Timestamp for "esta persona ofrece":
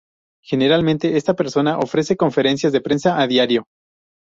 1.17-2.17